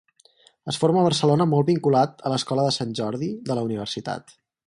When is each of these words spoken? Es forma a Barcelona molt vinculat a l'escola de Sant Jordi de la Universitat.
Es 0.71 0.79
forma 0.83 1.01
a 1.01 1.05
Barcelona 1.07 1.47
molt 1.51 1.67
vinculat 1.73 2.25
a 2.29 2.33
l'escola 2.35 2.65
de 2.69 2.73
Sant 2.79 2.97
Jordi 3.03 3.31
de 3.51 3.59
la 3.61 3.67
Universitat. 3.71 4.35